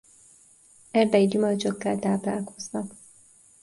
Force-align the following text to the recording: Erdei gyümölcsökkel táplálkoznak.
Erdei 0.91 1.25
gyümölcsökkel 1.27 1.99
táplálkoznak. 1.99 2.93